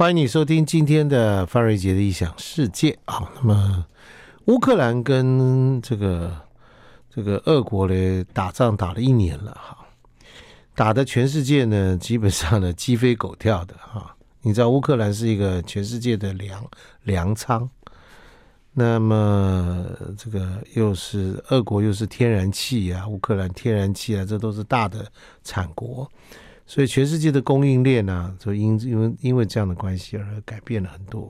[0.00, 3.28] 欢迎你收听今天的范瑞杰的异想世界啊。
[3.34, 3.84] 那么，
[4.44, 6.40] 乌克兰跟这个
[7.10, 9.76] 这个俄国呢打仗打了一年了哈，
[10.76, 14.14] 打的全世界呢基本上呢鸡飞狗跳的哈。
[14.42, 16.64] 你知道乌克兰是一个全世界的粮
[17.02, 17.68] 粮仓，
[18.72, 19.84] 那么
[20.16, 25.04] 这个又是俄国又是天然气啊，乌克兰天然气啊，这都是大的
[25.42, 26.08] 产国。
[26.70, 31.28] 所以全世界的供应链呢、啊，就因因为因为这样的关系而改变了很多。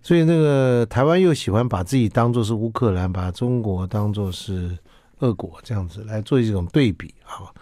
[0.00, 4.76] 所以那个台湾又喜欢把自己当作是乌克兰，把中国当作是
[5.18, 7.52] 俄国这样子来做一种对比啊。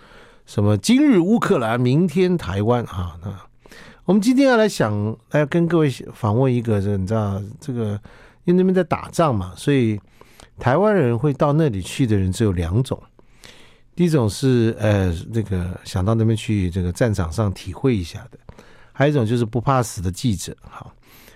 [0.47, 3.19] 什么今日乌克兰，明天台湾啊？
[3.21, 3.37] 那
[4.05, 8.01] 我们今天要来想，来跟各位访问一个，你知道这个，
[8.45, 10.01] 因为那边在打仗嘛，所以
[10.57, 13.03] 台湾人会到那里去的人只有两种。
[14.01, 18.39] 第一种是呃，那个想到那边去这个战场上体会一下的，
[18.95, 20.57] 还有一种就是不怕死的记者。
[20.63, 20.91] 好，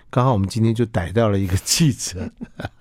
[0.09, 2.27] 刚好我们今天就逮到了一个记者，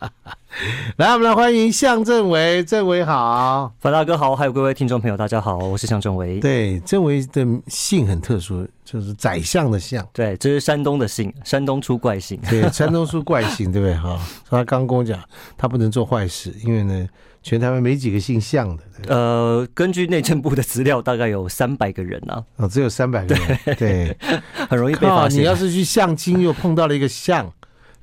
[0.97, 6.41] 来，我们来欢迎向政委，政委好，樊大哥好，还有各位听众朋友，大家好，我是向政委。
[6.41, 10.03] 对，政委的姓很特殊，就是宰相的相。
[10.15, 12.41] 对，这是山东的姓，山东出怪姓。
[12.49, 13.95] 对，山东出怪姓，对不对？
[13.97, 14.19] 哈，
[14.49, 15.23] 他刚跟我讲，
[15.59, 17.07] 他不能做坏事，因为呢。
[17.45, 18.83] 全台湾没几个姓向的。
[19.07, 22.43] 呃，根据内政部的资料，大概有三百个人啊。
[22.57, 24.17] 哦，只有三百个人，对，对
[24.69, 25.41] 很容易被发现。
[25.41, 27.53] 你要是去相亲，又碰到了一个相，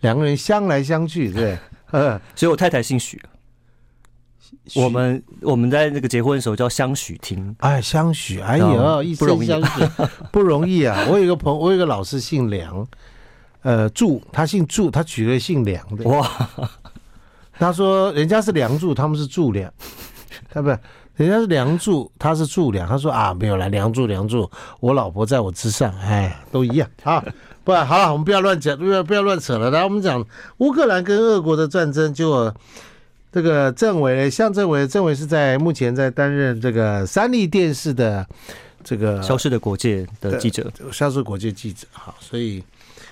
[0.02, 1.58] 两个人相来相去，对。
[1.89, 3.19] 呃，所以我太太姓许。
[4.75, 7.53] 我们我们在那个结婚的时候叫相许听。
[7.59, 9.84] 哎，相许，哎呦，一生相许
[10.31, 11.06] 不容易啊！
[11.09, 12.88] 我有一个朋友，我有一个老师姓梁，
[13.64, 16.08] 呃，祝他姓祝，他娶了姓梁的。
[16.08, 16.30] 哇。
[17.62, 19.72] 他说：“人家是梁祝，他们是祝梁，
[20.50, 20.80] 他不是，
[21.16, 22.88] 人家是梁祝，他是祝梁。
[22.88, 27.23] 他说啊，没有了，梁祝梁祝，我老婆在我之上，哎，都一样啊。
[27.64, 29.70] 不，好了，我们不要乱讲，不要不要乱扯了。
[29.70, 30.26] 来，我们讲
[30.58, 32.52] 乌克兰跟俄国的战争，就
[33.31, 38.25] 这个政委向政委，政委是在目前在担任这个三立电视的
[38.84, 41.86] 这个消失的国界的记者，消失国界记者。
[41.91, 42.63] 好，所以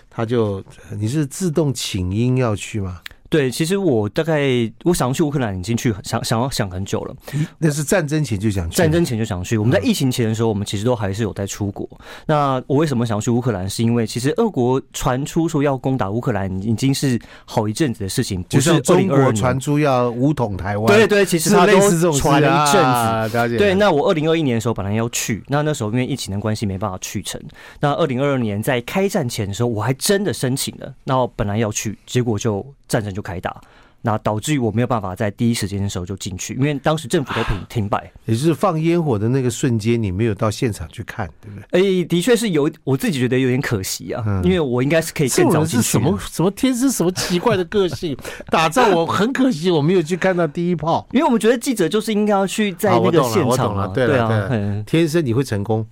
[0.09, 0.63] 他就
[0.97, 4.41] 你是自动请缨要去吗？”对，其实我大概
[4.83, 7.15] 我想要去乌克兰，已经去想想要想很久了。
[7.59, 9.57] 那是战争前就想去，战争前就想去。
[9.57, 11.87] 我们在疫情前的时候，我们其实都还是有在出国。
[12.25, 13.69] 那我为什么想要去乌克兰？
[13.69, 18.41] 是因为其实俄国传出说要攻打乌克兰，已经是好一阵子的事情。
[18.49, 21.79] 不是中国传出要武统台湾，对对，其实他都
[22.13, 23.37] 传了一阵子。
[23.37, 27.39] 啊、对，那我二零二一年的时候本来要去，那那时候因为疫情的关系没办法去成。
[27.79, 33.23] 那二零二二年在开战前的时候，我还真的申请了，那我本来要去，结果就战争就。
[33.29, 33.61] 开打，
[34.01, 38.11] 那导致于我没有办法在第一时间的时候就进去，因为当时政府都停停摆。
[38.25, 41.79] 也就是放烟火的那个瞬间，你没有到现场去看，对不对？
[41.79, 45.87] 哎、欸，的确是有，我自己觉得有点可惜啊，嗯、因为我应该是可以更早进去。
[45.87, 48.17] 什么什么天生什么奇怪的个性？
[48.49, 53.87] 打仗我很可惜，我没有去看到第一炮，因为我们觉得记者就是应该要去在那个现场啊。
[53.93, 54.49] 对啊，
[54.87, 55.85] 天生你会成功，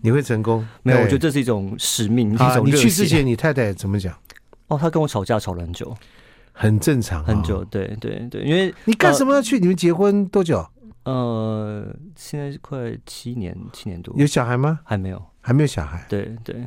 [0.00, 0.66] 你会成功。
[0.82, 2.62] 没有，我觉得这是一种使命，一种。
[2.64, 4.14] 你去之前，你太太怎么讲？
[4.68, 5.94] 哦，她跟我吵架吵了很久。
[6.52, 9.58] 很正常，很久，对对对，因为你干什么要去？
[9.58, 10.64] 你们结婚多久？
[11.04, 14.14] 呃，现在是快七年，七年多。
[14.16, 14.78] 有小孩吗？
[14.84, 16.06] 还没有，还没有小孩。
[16.08, 16.64] 对对，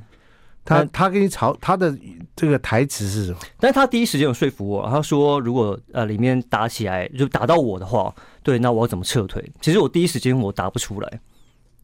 [0.66, 1.98] 他他跟你吵，他的
[2.36, 3.38] 这个台词是什么？
[3.60, 8.14] 但是他第一时间有说服我，他说如果呃里面打起来就打到我的话，
[8.44, 9.42] 对，那我要怎么撤退？
[9.62, 11.20] 其实我第一时间我答不出来，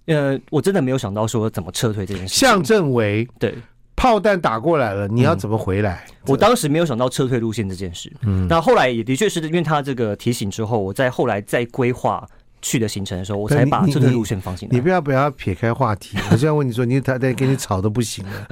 [0.08, 2.36] 呃，我真的没有想到说怎么撤退这件事。
[2.38, 3.56] 向正为，对。
[4.02, 6.04] 炮弹打过来了，你要怎么回来？
[6.08, 8.12] 嗯、我当时没有想到撤退路线这件事。
[8.24, 12.28] 嗯，那后来也的确是因为他这个提醒之后，我在后来再规划
[12.64, 14.74] 去的行程的时候，我才把撤退路线放进来。
[14.74, 18.48] 你不要不要撇开话题，我现在问你说， 你他在跟你吵的不行了，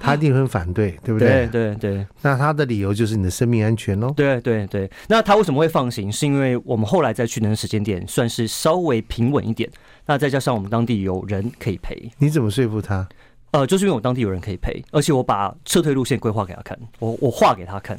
[0.00, 1.46] 他一定很反对，对不对？
[1.48, 2.06] 对对对。
[2.22, 4.10] 那他的理由就是你的生命安全喽。
[4.16, 4.90] 对对对。
[5.06, 6.10] 那他为什么会放行？
[6.10, 9.68] 是因为我们后来再去那个时间点算是稍微平稳一点，
[10.06, 12.10] 那再加上我们当地有人可以陪。
[12.16, 13.06] 你怎么说服他？
[13.50, 17.98] 呃，就是因为我当地有人可以陪，而且我把撤退路线规划给他看，我我画给他看，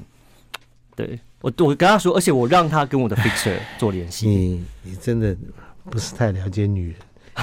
[0.96, 4.28] 对我我跟他说，而且我让他跟我的 fixer 做联系。
[4.28, 5.36] 你你真的
[5.90, 6.98] 不是太了解女人，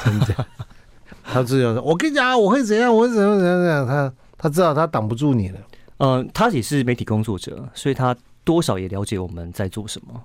[0.04, 0.46] 真的。
[1.24, 3.86] 他这样说，我跟你讲，我会怎样，我会怎样怎样怎样。
[3.86, 5.58] 他他知道他挡不住你了。
[5.98, 10.22] 嗯、呃，他也是媒体工作者，所以他多少也了解我们在做什么。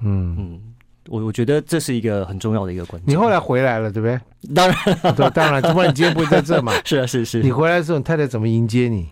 [0.00, 0.71] 嗯嗯。
[1.08, 3.12] 我我觉得这是一个很重要的一个关键。
[3.12, 4.54] 你后来回来了，对不对？
[4.54, 6.72] 当然，对，当然，不然你今天不会在这嘛。
[6.84, 7.42] 是啊，是是。
[7.42, 9.08] 你回来的时候，你太太怎么迎接你？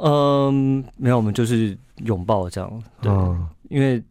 [0.00, 2.82] 嗯，没有，我们就是拥抱这样。
[3.02, 4.02] 对，嗯、因为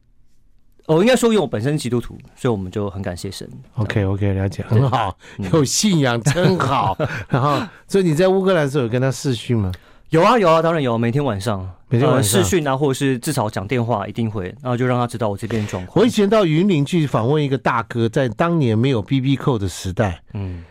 [0.88, 3.50] 哦应该说，因为我本身是基督徒，所以我们就很感谢神。
[3.75, 5.18] OK，OK，okay, okay, 了解，很好，
[5.52, 6.98] 有信仰真好。
[7.30, 9.72] 然后，所以你在乌克兰的时候有跟他试训吗？
[10.09, 16.00] 有啊有啊，当然有，每天晚上每天晚上、呃、视讯啊，或者是至少讲电话，一定会，然后就让他知道我这边状况。
[16.01, 20.63] 我以前到云林去访问一个大哥，在当年没有 BB 扣的时代，嗯，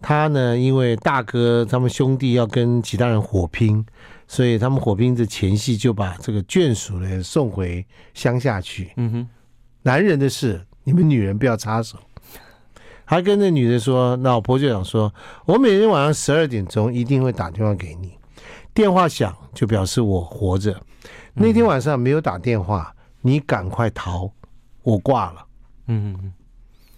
[0.00, 3.84] 他呢，因为大哥他们兄弟要跟其他人火拼，
[4.26, 7.84] 所以他们火拼的前夕就把这个眷属呢送回
[8.14, 8.92] 乡下去。
[8.96, 9.28] 嗯哼，
[9.82, 11.98] 男人的事，你们女人不要插手。
[13.04, 15.12] 还跟那女的说，老婆就想说，
[15.44, 18.12] 我每天晚上十二点钟一定会打电话给你。
[18.80, 20.74] 电话响就表示我活着。
[21.34, 22.90] 那天晚上没有打电话，
[23.20, 24.32] 你赶快逃，
[24.82, 25.44] 我挂了。
[25.88, 26.32] 嗯嗯，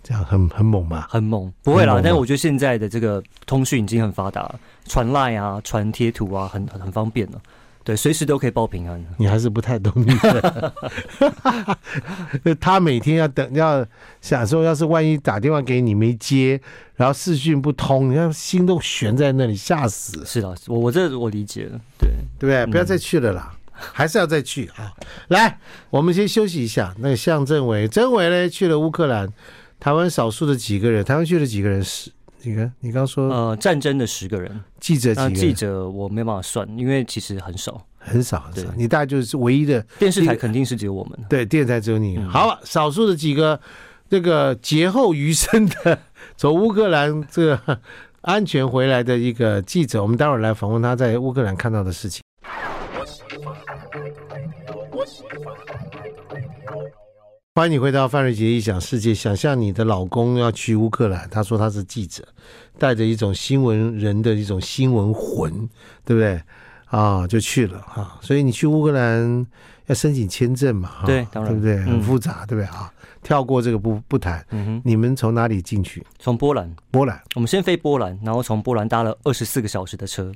[0.00, 1.08] 这样很很猛吧？
[1.10, 1.94] 很猛，不会啦。
[2.00, 7.42] 但是我觉得现在的这个通讯已经很发达，传 Line 啊，传贴图啊，很很方便了。
[7.84, 9.04] 对，随时都可以报平安。
[9.18, 10.72] 你还是不太懂女人。
[12.60, 13.84] 他每天要等，要
[14.20, 16.60] 想说，要是万一打电话给你没接，
[16.94, 20.24] 然后视讯不通，你看心都悬在那里，吓死。
[20.24, 22.08] 是的，我我这我理解了，对
[22.38, 22.66] 对不对？
[22.66, 24.92] 不要再去了啦，嗯、还是要再去啊！
[25.28, 25.58] 来，
[25.90, 26.94] 我们先休息一下。
[26.98, 29.28] 那个向政委，政委呢去了乌克兰，
[29.80, 32.12] 台湾少数的几个人，台湾去了几个人是？
[32.44, 35.30] 你看，你刚说呃，战争的十个人，记者几个？
[35.30, 38.70] 记者我没办法算，因为其实很少，很少很少。
[38.76, 41.18] 你大概就是唯一的电视台，肯定是只有我们。
[41.28, 42.16] 对，电视台只有你。
[42.16, 43.60] 嗯、好了，少数的几个
[44.10, 45.98] 这个劫后余生的
[46.36, 47.80] 从乌克兰这个
[48.22, 52.22] 安全回来的一个记者，我们待会儿来访问他在乌克兰看到的事情。
[57.54, 59.14] 欢迎你回到范瑞杰异想世界。
[59.14, 62.26] 想象你的老公要去乌克兰，他说他是记者，
[62.78, 65.68] 带着一种新闻人的一种新闻魂，
[66.02, 66.40] 对不对？
[66.86, 68.18] 啊，就去了哈。
[68.22, 69.46] 所以你去乌克兰
[69.84, 71.02] 要申请签证嘛？
[71.04, 71.76] 对，当然，对不对？
[71.84, 72.66] 很复杂，嗯、对不对？
[72.74, 72.90] 啊，
[73.22, 74.42] 跳过这个不不谈。
[74.48, 76.02] 嗯哼，你们从哪里进去？
[76.18, 76.74] 从波兰。
[76.90, 80.32] 波兰，我们先飞波兰，然后从波兰搭了二十四个小时的车，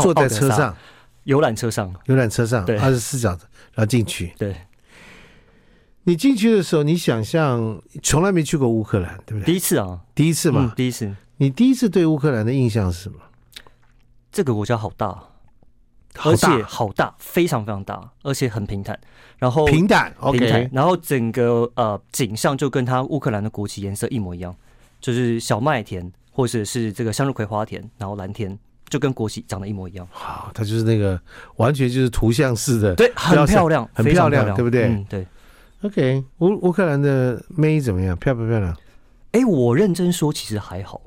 [0.00, 0.74] 坐在车上，
[1.24, 3.40] 游览车上，游览车上，对，二十四小时，
[3.74, 4.56] 然后进去，对。
[6.08, 9.46] 你进去的时候，你想象从来没去过乌克兰，对不对？
[9.46, 11.12] 第一次啊，第一次嘛，嗯、第一次。
[11.38, 13.18] 你第一次对乌克兰的印象是什么？
[14.30, 15.08] 这个国家好大，
[16.16, 18.96] 好大，而且好大，非常非常大，而且很平坦。
[19.36, 20.60] 然后平坦，平坦。
[20.60, 20.70] OK。
[20.72, 24.54] 然后整个呃景象就跟它乌克兰的国旗颜色一模一样，
[25.00, 28.56] 就是小麦田或者是这个向日葵花田，然后蓝天
[28.88, 30.06] 就跟国旗长得一模一样。
[30.12, 31.20] 好，它就是那个
[31.56, 34.84] 完全就是图像式的，对，很漂亮，很漂亮，漂亮，对不对？
[34.84, 35.26] 嗯，对。
[35.86, 38.16] OK，乌乌克兰的妹怎么样？
[38.16, 38.76] 漂不漂亮？
[39.30, 41.00] 哎、欸，我认真说，其实还好。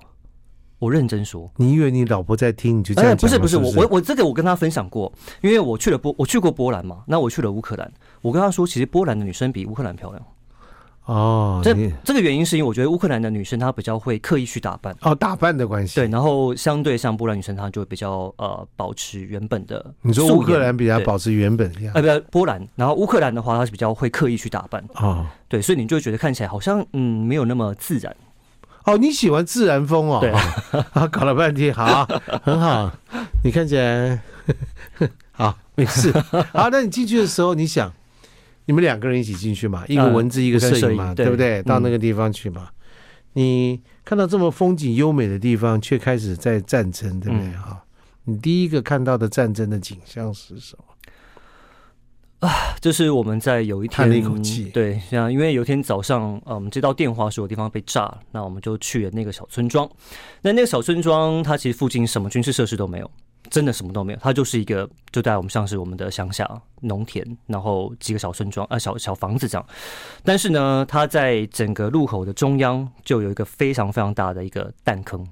[0.78, 3.12] 我认真说，你以为你老婆在听，你就这样讲？
[3.12, 5.12] 哎、欸，不是不是，我我我这个我跟她分享过，
[5.42, 7.92] 因为我去了波，我去过波兰嘛，那我去了乌克兰，
[8.22, 10.26] 我跟她说，其实波兰的女生比乌克兰漂亮。
[11.10, 11.74] 哦，这
[12.04, 15.96] 这个原因是因为我觉得乌克兰的女生她比较会刻意去打扮哦，打扮的关系。
[15.96, 19.84] 对，然后相对像波兰女生，她就会比较呃保持原本的。
[20.04, 22.00] 你说乌克兰比较保持原本的样子？
[22.00, 25.26] 呃，不是波兰，然后乌克兰的话，她是比较会刻意去打扮哦。
[25.48, 28.16] 对，所以你就会觉得看起来好像嗯没有那么自然。
[28.86, 30.20] 哦，你喜欢自然风哦？
[30.22, 30.30] 对
[30.94, 32.08] 啊，搞了半天，好，
[32.44, 32.92] 很好，
[33.44, 34.22] 你看起来
[35.34, 36.12] 好，没事。
[36.54, 37.92] 好，那你进去的时候，你想？
[38.70, 39.84] 你们两个人一起进去嘛？
[39.88, 41.64] 一个文字，一个摄影嘛，对不对？
[41.64, 42.70] 到那个地方去嘛。
[43.34, 47.52] 你看到这么风景优美的地方，却开始在战争，对不对？
[47.54, 47.84] 哈，
[48.26, 52.48] 你第一个看到的战争的景象是什么？
[52.48, 54.66] 啊，就是我们在有一天叹了一口气。
[54.66, 59.90] 对，像因为有一天早上，呃，我们接到电话说有地方被炸了，那我们就去了那个小村庄。
[60.44, 63.10] 那那个小村庄，它其实附近什么军事设施都没有。
[63.50, 66.50] 真的什么都没有，它就是一个，就在我们像是我们的乡下
[66.82, 69.66] 农田，然后几个小村庄啊，小小房子这样。
[70.24, 75.28] 但是呢，它在整个路口的中央就有一个非常非常大的一个弹坑，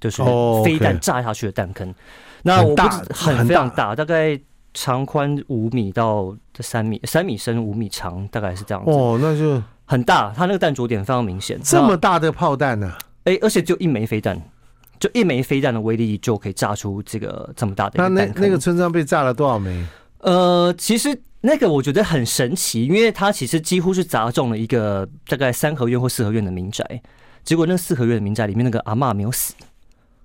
[0.00, 0.22] 就是
[0.64, 1.94] 飞弹炸下去的弹坑。
[2.42, 2.82] 那我不
[3.14, 4.38] 很很非常大，大概
[4.74, 8.90] 长宽五米到三米，三米深五米长，大概是这样子。
[8.90, 11.60] 哦，那就很大，它那个弹着点非常明显。
[11.62, 12.92] 这么大的炮弹呢？
[13.24, 14.40] 哎，而且就一枚飞弹。
[14.98, 17.94] 就一枚飞弹的威力就可以炸出这个这么大的。
[17.96, 19.84] 那那那个村庄被炸了多少枚？
[20.20, 26.84] 呃，其实那个我觉得很神奇，因为它其实几乎是砸中了一个大概三合院或四合院的民宅。
[27.44, 29.54] 结果那四合院的民宅里面那个阿嬷没有死，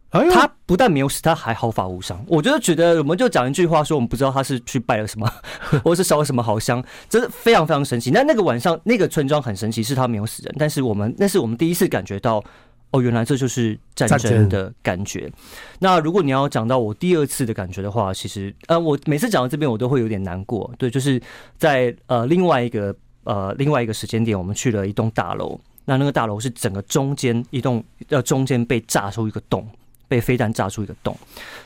[0.09, 2.19] 哎呦，他不但没有死，他还毫发无伤。
[2.27, 5.31] 我就觉得，我们就讲一句话说，我们不知道他是去拜了什么，
[5.83, 8.09] 或是烧了什么好香，真的非常非常神奇。
[8.09, 12.43] 那那个晚上那个村庄很神奇，是他没有死人，但是我们那是我们第一次感觉到。
[12.91, 15.31] 哦，原来这就是战争的感觉。
[15.79, 20.69] 那如果你要讲到我第二次的感觉的话，其实呃，我每次讲到这边我都会有点难过。
[20.77, 21.21] 对，就是
[21.57, 22.93] 在呃另外一个
[23.23, 25.59] 呃另外一个时间点，我们去了一栋大楼。
[25.85, 29.67] 那那个大楼是整个中间一栋呃中间被炸出一个洞，
[30.07, 31.17] 被飞弹炸出一个洞。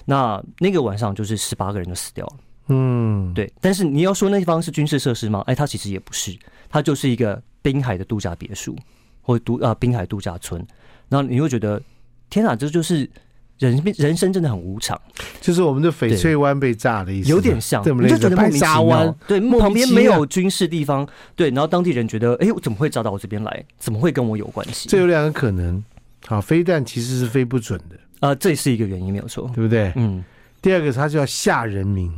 [0.06, 2.34] 那那个晚上就是十八个人就死掉了。
[2.68, 3.52] 嗯，对。
[3.60, 5.44] 但是你要说那地方是军事设施吗？
[5.48, 6.38] 哎，它其实也不是，
[6.70, 8.76] 它就是一个滨海的度假别墅
[9.22, 10.66] 或度啊滨海度假村。
[11.10, 11.82] 然后你会觉得，
[12.30, 13.10] 天哪，这就是。
[13.58, 15.02] 人人生真的很无常，
[15.40, 21.08] 就是我们的翡翠湾被炸的意思，有点像，对，你就觉得白沙湾，对，旁边没有军事地方，
[21.38, 23.66] 对，然后当地人觉得，哎，我怎么会炸到我这边来？
[23.78, 24.90] 怎么会跟我有关系？
[24.90, 25.82] 这有两个可能，
[26.28, 29.94] 好，飞弹其实是飞不准的，呃，这是一个原因，没有错，对不对？
[29.96, 30.22] 嗯。
[30.62, 32.12] 第二个，它就要吓人民，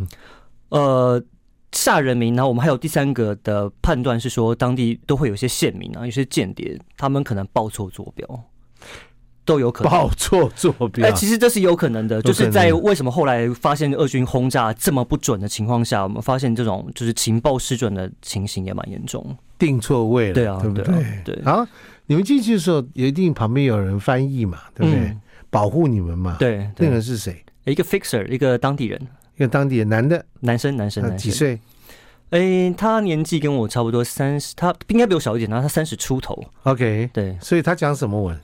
[0.70, 1.24] 呃，
[1.72, 2.34] 吓人民。
[2.36, 8.44] 然后我们还有第三个的判断是说，当地都会有些县民啊，有些间谍，他们可能报错坐标。
[9.48, 21.22] 都有可能报错坐标，哎，其实这是有可能的，就是在为什么后来发现俄军轰炸这么不准的情况下，我们发现这种就是情报失准的情形也蛮严重，定错位了，对啊，对不对？
[21.24, 21.42] 对。
[21.46, 21.66] 好，
[22.08, 25.18] 你们进去的时候，一定旁边有人翻译嘛，对不对？
[25.50, 26.70] 保护你们嘛，对。
[26.76, 27.42] 那个人是谁？
[27.64, 29.02] 一个 fixer，一个当地人，
[29.38, 31.58] 一个当地人，男的，男生，男生，男生，几岁？
[32.32, 36.38] 哎，他年纪跟我差不多，三十，他应该比我小一点，然后他三十出头。
[36.64, 37.38] OK，对。
[37.40, 38.38] 所以他讲什么文？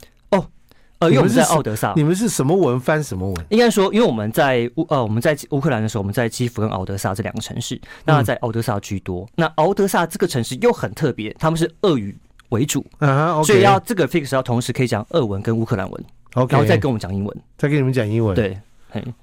[1.04, 3.46] 呃，因为我们在奥德萨，你们是什么文翻什么文？
[3.50, 9.28] 应该说，因为我们在乌呃，我们在乌克兰的时候，我们在基辅跟奥德萨这两个城市，那在奥德萨居多。
[9.36, 12.16] 那奥德萨这个城市又很特别，他们是俄语
[12.50, 12.86] 为主。
[13.00, 16.06] 啊，所以要这个 fix 要同时可以讲俄文跟乌克兰文
[16.36, 18.34] ，OK，然后再跟我们讲英文，再跟你们讲英文。
[18.36, 18.58] 对，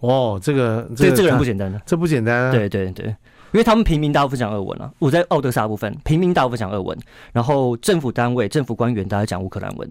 [0.00, 2.50] 哦，这个这这个人不简单的，这不简单啊。
[2.52, 6.98] 对对对，因为他们平民大部分讲俄文啊，我在奥德萨部分平民大部分讲俄文，
[7.32, 9.90] 然后政府单位、政府官员大家讲乌克兰文。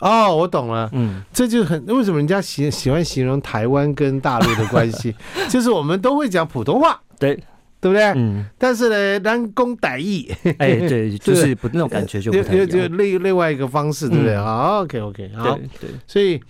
[0.00, 5.14] 哦，我懂了，嗯，这就很为什么人家喜喜欢形容台湾跟大陆的关系，
[5.48, 7.34] 就是我们都会讲普通话，对，
[7.80, 8.02] 对不对？
[8.16, 14.36] 嗯，但是呢，南宫歹意，哎，对， 就是不那种感觉就不太一样，就另另外一个方式，对不对？
[14.36, 16.40] 好，OK OK，好，对，所以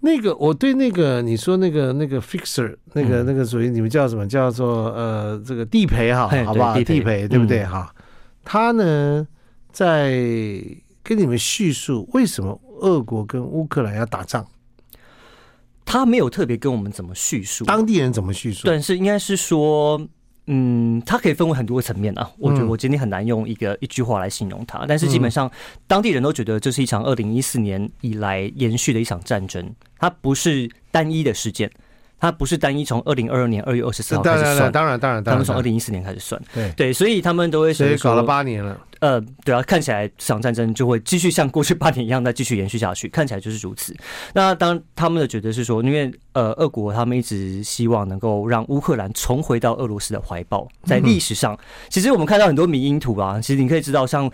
[0.00, 4.26] 那个我对那个你说那个那个 fixer，那个那个属于你们叫什么？
[4.26, 6.74] 叫做呃这个地陪哈，好不好？
[6.82, 7.28] 地陪。
[7.28, 7.64] 对不对？
[7.64, 7.92] 哈，
[8.44, 9.26] 他呢
[9.72, 10.14] 在。
[11.04, 14.44] 跟你们叙述为什么俄国跟乌克兰要打仗？
[15.84, 18.62] 他没有特别跟我们怎么叙述，当地人怎么叙述？
[18.64, 20.00] 但是应该是说，
[20.46, 22.32] 嗯，它可以分为很多个层面啊。
[22.38, 25.48] 我觉得我今天很难用一个一句话来形容它，但是基本上
[25.86, 31.70] 当地人都觉得这是一场二零一四年以来延续的一场战争，它不是单一的事件。
[32.24, 38.80] 它不是单一从二零二二年二月二十四号开始算，当然当然，他们从二零一四年开始算，对对，所以他们都会说，所以搞了八年了。
[39.00, 43.94] 呃，对啊，看起来这场战争就会继续像过去八年一样再继续延续下去，看起来就是如此。
[44.32, 51.54] 那当他们的觉得是说，因为呃，俄国他们一直希望能够让乌克兰重回到俄罗斯的怀抱，在历史上，
[51.90, 54.30] 其实我们看到很多迷因图啊，其实你可以知道，像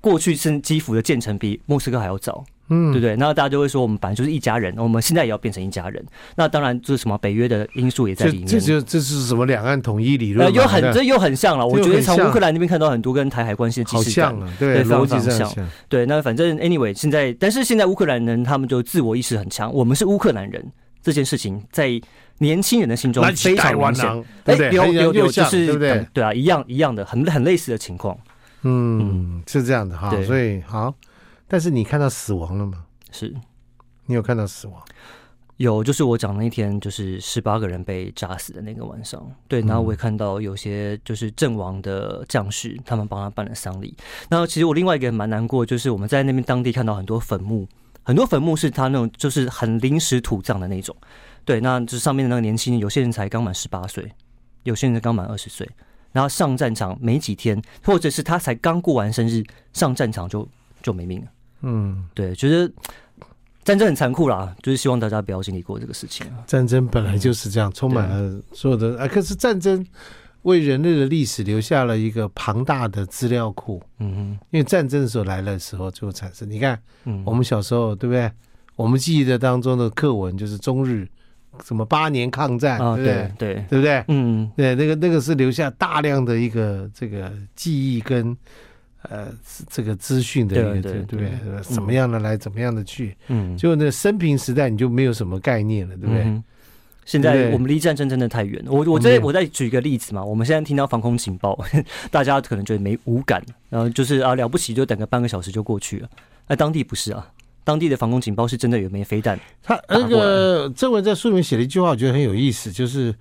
[0.00, 2.42] 过去是基辅的建成比莫斯科还要早。
[2.68, 6.02] 嗯，对不对，那大家就会说我们本来就是一家人，我们现在也要变成一家人。
[6.34, 8.46] 那当然，这是什么北约的因素也在里面。
[8.46, 10.50] 这就这是什么两岸统一理论？
[10.54, 11.66] 又很这又很像了。
[11.66, 15.68] 我觉得从乌克兰那边看到很多跟台海关系的即视感，对，逻辑上像。
[15.90, 20.64] 对，那反正 anyway，现在但是现在乌克兰人他们就自我意识很强，我们是乌克兰人
[21.02, 22.00] 这件事情在
[22.38, 24.24] 年轻人的心中非常明显。
[24.44, 26.06] 哎，有有有，就是对不对？
[26.14, 28.16] 对啊，一样一样的，很很类似的情况。
[28.62, 30.10] 嗯，是这样的哈。
[30.26, 30.94] 所以好。
[31.54, 32.84] 但是你看到死亡了吗？
[33.12, 33.32] 是，
[34.06, 34.82] 你有看到死亡？
[35.58, 39.24] 有，就是我讲那一天，就是十八个人被炸死的那个晚上。
[39.46, 43.96] 对，然后我也看到有些就是阵亡的将士，他们帮他办了丧礼。
[44.28, 47.68] 然后其实我另外一个蛮难过，就是我们在那边当地看到很多坟墓，
[48.02, 50.96] 很多坟墓是他那种就是很临时土葬的那种。
[51.44, 54.10] 对，那就是上面的那个年轻人，有些人才刚满十八岁，
[54.64, 55.70] 有些人刚满二十岁，
[56.10, 60.48] 然后上战场没几天，或者是他才刚过完生日，上战场就
[60.82, 61.28] 就没命了。
[61.64, 62.70] 嗯，对，觉得
[63.64, 66.26] 战争很残酷啦，就是希望大家不要经历过这个事情。
[66.46, 69.08] 战争本来就是这样，充满了所有的啊。
[69.08, 69.84] 可是战争
[70.42, 73.82] 为人类的历史留下了一个庞大的资料库。
[74.00, 76.48] 嗯哼，因为战争的时候来的时候就会产生。
[76.50, 78.30] 你看，嗯，我们小时候对不对？
[78.76, 81.08] 我们记忆的当中的课文就是中日
[81.64, 83.32] 什么八年抗战，对不对？
[83.38, 84.04] 对，对不对？
[84.08, 88.36] 嗯，对，那个那个是留下大量的一个这个记忆跟。
[89.10, 89.28] 呃，
[89.68, 91.30] 这个资讯的一个对不对？
[91.62, 93.16] 怎么样的来，怎么样的去？
[93.28, 96.42] 嗯，就那生平时代，你就没有什么概念了，对不对？
[97.04, 98.72] 现在我们离战争真的太远了。
[98.72, 101.58] 我我再我再举一个例子嘛，我们现在听到防空警报，
[102.10, 106.08] 大家可能觉得没无感，然后就是啊了不起，就等个半个小时就过去了。
[106.48, 107.30] 那当地不是啊，
[107.62, 109.38] 当地的防空警报是真的有枚飞弹。
[109.62, 113.14] 他那个郑文在书里面写了一句话，我觉得很有意思，就是。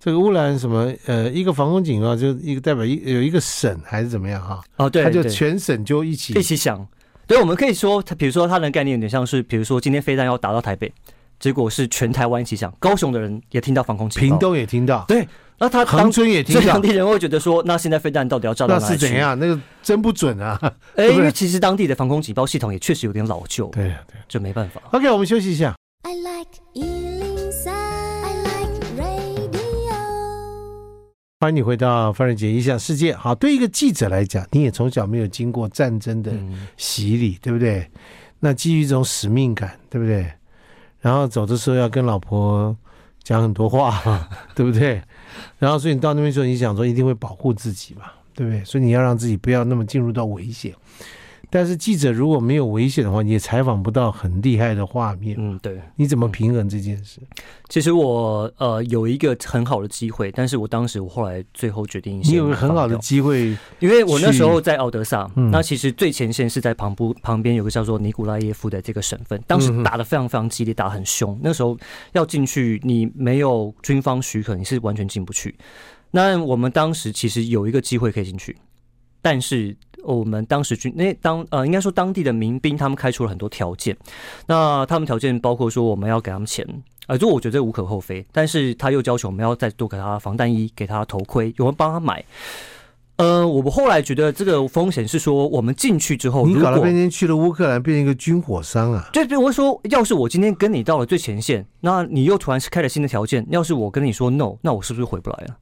[0.00, 4.60] 这个乌兰什么呃，一个防空警报就一个代表一有一个省还是怎么样哈？
[4.76, 6.86] 哦，对，他就全省就一起一起响。
[7.26, 10.92] 对，我们可以说，他比如说他的概念有点像是，比如说今天飞弹要打到台北，
[11.38, 15.26] 结果是全台湾一起响，高雄的人也听到防空警报，屏东也听到，对。
[15.60, 18.92] 那他恒春也听到，当地人会觉得说，那现在飞弹到底要炸到哪里去？
[18.92, 19.36] 那是怎样？
[19.36, 20.56] 那个真不准啊！
[20.94, 24.80] 哎、欸， 因为其实当地的防空警报系统也确实有点老旧，对对，就没办法。
[24.92, 25.74] OK，我们休息一下。
[26.02, 26.97] I like
[31.40, 33.14] 欢迎你回到范瑞杰异想世界。
[33.14, 36.32] 好，对一个记者来讲，你也从小没有经过战争的
[36.76, 37.88] 洗礼，对不对？
[38.40, 40.28] 那基于一种使命感，对不对？
[40.98, 42.76] 然后走的时候要跟老婆
[43.22, 45.00] 讲很多话，对不对？
[45.60, 48.64] 然后，所以你到那边时候，你想说一定会保护自己嘛，对不对？
[48.64, 50.74] 所以你要让自己不要那么进入到危险。
[51.50, 55.34] 但是记者如果没有危险的话，你也采访不到很厉害的画面。
[55.38, 55.80] 嗯，对。
[55.96, 57.20] 你怎么平衡这件事？
[57.68, 71.38] 其实我呃有一个很好的机会，但是我当时我后来最后决定，你有个很好的机会，因为我那时候在奥德萨，嗯、那其实最前线是在旁部旁边有个叫做尼古拉耶夫的这个省份，当时打的非常非常激烈，打得很凶。
[71.42, 71.78] 那时候
[72.12, 75.54] 要进去，你没有军方许可，你是完全进不去。
[76.10, 78.56] 那我们当时其实有一个机会可以进去，
[79.22, 79.74] 但是。
[80.04, 83.96] 我们当时军那当呃，应该说当地的民兵，他们开出了很多条件。
[84.46, 86.66] 那他们条件包括说，我们要给他们钱，
[87.06, 88.24] 呃，就我觉得这无可厚非。
[88.32, 92.24] 但是他又要求我们要再多给他防弹衣，给他头盔，有人帮他买。
[93.16, 99.10] 呃，我们后来觉得这个风险是说，我们进去之后，你搞了半天去了乌克兰，变成一个军火商啊？
[99.12, 105.56] 对对，我会说，要是我今天跟你到了最前线，那你又突然是开了新的条件，要是我跟你说 no，那我是不是回不来了？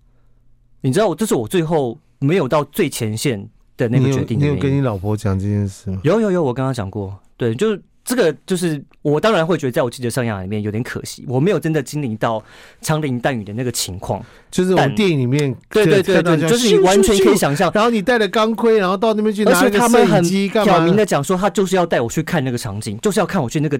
[0.83, 3.49] 你知道，这是我最后没有到最前线。
[3.77, 6.01] 的那个决定，你有，跟你老婆讲这件事吗？
[6.03, 7.17] 有有有，我跟她讲过。
[7.37, 12.43] 对，就是这个，就是我当然会觉得，在我记者生涯里面有点可惜，我没有真的经历到
[12.81, 14.25] 枪林弹雨的那个情况。
[14.51, 17.71] 就是我电影里面，对对对对，就是你完全可以想象。
[17.75, 20.73] 然后你带着钢盔，然后到那边去拿个摄影机，干嘛？
[20.73, 23.79] 挑明的讲说，他就是要带我去看那个场景，就是要看我去那个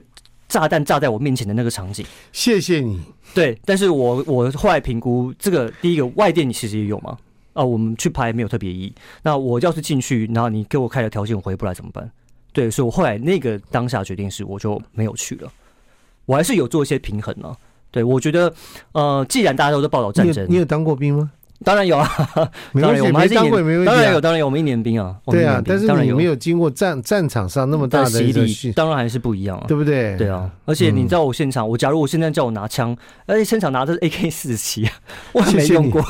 [0.49, 2.05] 炸弹炸在我面前的那个场景。
[2.33, 3.01] 谢谢你。
[3.33, 7.17] 对，但是我我后来评估，这个第一个外电你其实也有吗？
[7.57, 8.95] 啊，我们去拍没有特别意义。
[9.23, 12.09] 那我要是进去，然后你给我开的条件我回不来怎么办？
[12.53, 15.51] 对，所以我后来那个当下决定是，我就没有去了。
[16.27, 17.57] 我还是有做一些平衡呢、啊。
[17.91, 18.53] 对，我觉得，
[18.93, 21.31] 呃，既然大家都在报道战争，你，你有当过兵吗？
[21.65, 22.09] 当然有啊，
[22.75, 25.17] 当然有，我们还是当过，当然有，当然有，我们一年兵啊。
[25.27, 30.17] 对啊，但是你没有经过战战场上那么大的洗礼，当然还是不一样啊，对不对？
[30.17, 34.89] 对啊，而且你知道我现场，我假如我现在叫我拿枪，而且现场拿的是 AK 四十七，
[35.33, 36.05] 我还没用过，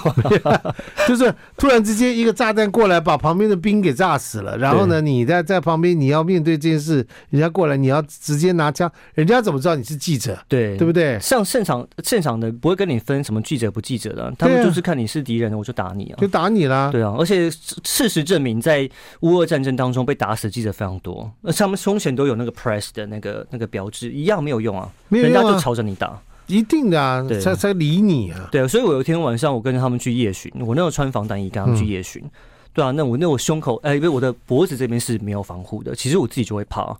[1.06, 10.38] 就是突然之间一个炸弹过来，把旁边的兵给炸死了，然后呢，你在在旁边你要面对这件事，人家过来你要直接拿枪，人家怎么知道你是记者？
[10.48, 11.18] 对，对不对？
[11.20, 16.90] 像现场现场的不会跟你分什么记者不记者的，他们就是看你是敌人，我就打你啊，就打你啦。
[16.90, 18.88] 对啊，而且事实证明，在
[19.20, 28.48] 乌俄战争当中被打死记者非常多，那他们胸前都有那个 press 的那个那个标志，一样没有用啊，没有用啊，人家就朝着你打，一定的啊，才才理你啊。
[28.50, 32.30] 对，所以我有一天晚上，我跟着他们去夜巡，我那时候穿防弹衣跟他们去夜巡，嗯、
[32.72, 36.96] 对啊，那我那我胸口哎，因为我的脖子这边是没有防护的，其实我自己就会怕，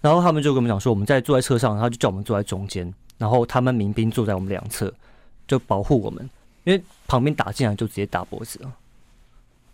[0.00, 4.92] 然后他们就跟我们讲说，我们在坐在车上，他就叫我们坐在中间，然后他们民兵坐在我们两侧，
[5.48, 6.28] 就保护我们。
[6.66, 8.72] 因为旁边打进来就直接打脖子了。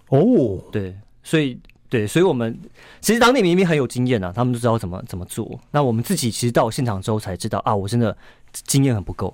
[0.09, 2.55] 哦，对，所以对，所以我们
[3.00, 5.59] 其实当地明明很有经验啊，他们都知道怎么怎么做。
[5.70, 8.14] 那我们自己其实到现场之后才知道啊，我真的
[8.52, 9.33] 经验很不够，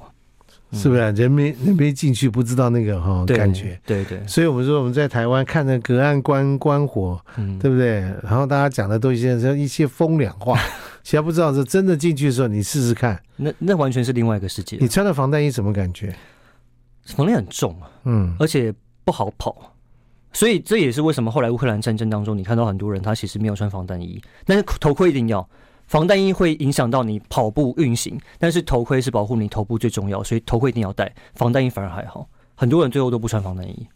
[0.73, 1.01] 是不是？
[1.01, 3.81] 人没人没进去，不知道那个哈感觉。
[3.85, 4.25] 对对。
[4.29, 7.21] 所以我们说我们在台湾看着隔岸观观火，
[7.61, 8.01] 对不对？
[8.23, 10.57] 然后大家讲的都一些一些风凉话，
[11.03, 14.77] 其他不知道是真的进去的时候，你试试看，那那完全是另外一个世界。
[14.81, 16.15] 你穿的防弹衣什么感觉？
[17.15, 18.73] 防弹很重啊，嗯，而且
[19.05, 19.75] 不好跑，
[20.33, 25.49] 所以这也是为什么后来乌克兰战争当中，你看到很多人他其实没有穿防弹衣，但是头盔一定要。
[25.87, 32.29] 防弹衣会影响到你跑步运行，但是头盔是保护你头部最重要，所以头盔一定要戴，防弹衣反而还好。
[32.55, 33.89] 很多人最后都不穿防弹衣，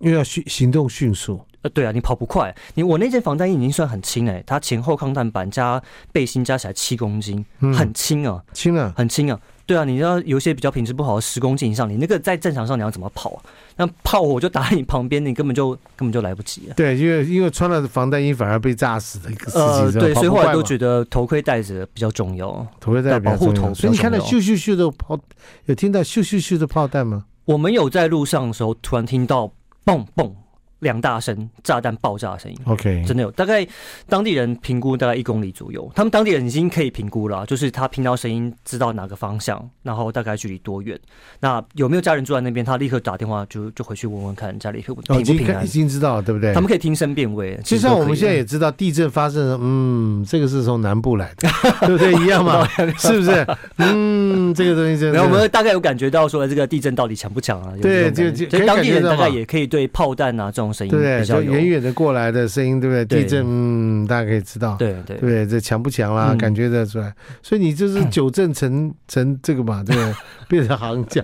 [0.00, 1.40] 因为要迅行动迅速。
[1.62, 2.54] 呃，对啊，你跑不快。
[2.74, 7.42] 你我那件防弹衣已经算很轻哎，它前后抗弹板加背心加起来七公斤，
[7.74, 9.40] 很轻啊，轻啊，很轻啊。
[9.66, 13.42] 对啊，你知道有些比较品质不好的十公斤以上，你那个在战场上你要怎么跑啊？
[13.76, 16.74] 那炮火就打在你旁边，你根本就根本就来不及了。
[16.74, 19.60] 对，因为因为穿了防弹衣反而被炸死的一个事情。
[19.60, 23.72] 呃，对，所以后来都觉得头盔戴着比较重要，头盔戴保护头。
[23.74, 25.18] 所以你看到咻咻咻的炮，
[25.64, 27.24] 有听到咻咻咻的炮弹吗？
[27.46, 29.50] 我们有在路上的时候突然听到
[29.84, 30.30] 嘣嘣
[30.80, 32.58] 两大声炸弹爆炸的声音。
[32.64, 33.66] OK，真的有，大概
[34.08, 40.98] 当地人评估大概一公里左右，他们当地人已经可以评估了啊，就是他听到声音知道哪个方向，然后大概距离多远。
[41.40, 42.64] 那有没有家人住在那边？
[42.64, 45.68] 他立刻打电话就就回去问问看家里平不哦，已经平不平安看已。
[45.68, 46.54] 经知道了，对不对？
[46.54, 51.48] 他们可以听声辨位，就像我们现在也知道地震发生，嗯，这个是从南部来的，
[51.86, 52.12] 对不对？
[52.22, 53.46] 一样嘛， 是不是？
[53.78, 55.18] 嗯，这个东西真的。
[55.18, 57.72] 然后我们大概有感觉到说这个地震到底强不强啊？
[57.74, 61.24] 有对就就所以当地人大概也可以对炮弹啊这种声音对不对？
[61.24, 63.04] 就远远的过来的声音，对不对？
[63.22, 65.46] 地震，嗯，大家可以知道，对对对？
[65.46, 66.28] 这强不强啦？
[66.32, 67.14] 嗯感觉得出来。
[67.42, 70.14] 所以你就是 九震成成这个嘛，这个
[70.48, 71.22] 变成行家。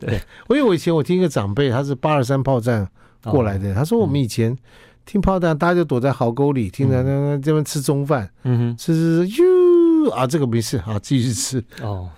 [0.00, 0.14] 对，
[0.50, 2.86] 因为我以前我听一个长辈，他是八二三炮战
[3.24, 4.56] 过来的，他说我们以前
[5.04, 8.76] 听炮弹，大家就躲在壕沟里，听着那那这边吃中饭，嗯哼。
[8.76, 11.62] 吃吃吃，哟啊，这个没事啊，继续吃。
[11.82, 12.08] 哦，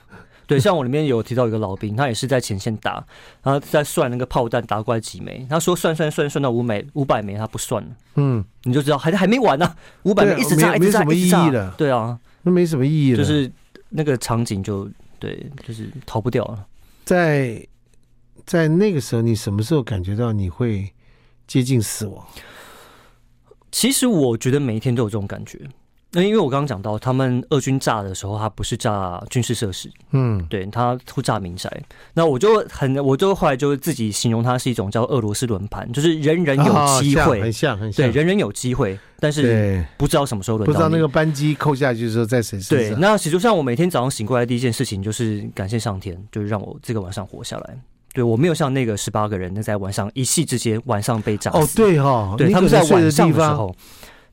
[0.48, 2.94] 对，像我里面有提到一个老兵，他也是在前线打，
[3.42, 13.18] 然后在算那个炮弹打过来几枚，他说算算算算到五枚五百枚，他不算了，嗯，你就知道还还没完呢、啊，五百枚一直炸，没一直炸，没什么一直炸意义了对啊，那没什么意义了。
[13.18, 13.52] 就是
[13.90, 16.66] 那个场景就对，就是逃不掉了。
[17.04, 17.62] 在
[18.46, 20.90] 在那个时候，你什么时候感觉到你会
[21.46, 22.26] 接近死亡？
[23.70, 25.61] 其实我觉得每一天都有这种感觉。
[26.12, 31.71] 那因为我刚刚讲到，他们俄军炸的时候，他不是炸军事设施，嗯，对他会炸民宅。
[32.14, 40.73] 那我就很，我就后来就自己形容它是一种叫俄罗斯轮盘，就是人人有机会，哦很像很像，对，人人有机会，但是，不知道什么时候轮到。
[40.73, 47.79] 不知道那个扳机扣下去的时候在谁身对，那其实上我每天早上醒过来第一件事情就是感谢上天，就是让我这个晚上活下来。
[48.14, 51.59] 对我没有像那个十八个人，那在晚上一夕之间晚上被炸死。
[51.59, 53.77] 哦，对哈，对，他们在晚上，的时候。